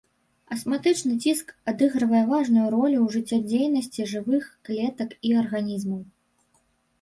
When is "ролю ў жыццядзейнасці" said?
2.75-4.07